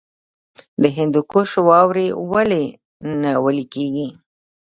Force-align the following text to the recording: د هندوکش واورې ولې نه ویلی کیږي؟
د 0.81 0.83
هندوکش 0.97 1.51
واورې 1.67 2.07
ولې 2.31 2.65
نه 3.21 3.31
ویلی 3.43 3.65
کیږي؟ 3.73 4.07